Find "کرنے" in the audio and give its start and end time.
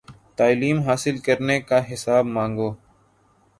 1.25-1.59